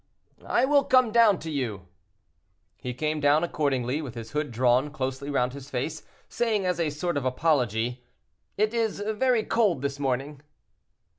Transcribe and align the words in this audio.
"I 0.47 0.65
will 0.65 0.83
come 0.83 1.11
down 1.11 1.37
to 1.41 1.51
you." 1.51 1.87
He 2.75 2.91
came 2.91 3.19
down 3.19 3.43
accordingly, 3.43 4.01
with 4.01 4.15
his 4.15 4.31
hood 4.31 4.49
drawn 4.49 4.89
closely 4.89 5.29
round 5.29 5.53
his 5.53 5.69
face, 5.69 6.01
saying, 6.27 6.65
as 6.65 6.79
a 6.79 6.89
sort 6.89 7.17
of 7.17 7.23
apology, 7.25 8.03
"It 8.57 8.73
is 8.73 8.99
very 8.99 9.43
cold 9.43 9.83
this 9.83 9.99
morning." 9.99 10.41